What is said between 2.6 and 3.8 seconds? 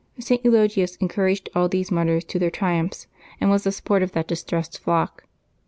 umphs, and was tbe